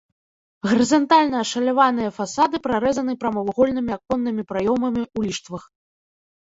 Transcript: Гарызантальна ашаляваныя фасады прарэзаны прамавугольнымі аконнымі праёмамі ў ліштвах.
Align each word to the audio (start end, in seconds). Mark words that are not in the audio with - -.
Гарызантальна 0.69 1.37
ашаляваныя 1.41 2.13
фасады 2.17 2.63
прарэзаны 2.65 3.13
прамавугольнымі 3.25 3.91
аконнымі 4.01 4.43
праёмамі 4.55 5.01
ў 5.17 5.29
ліштвах. 5.29 5.63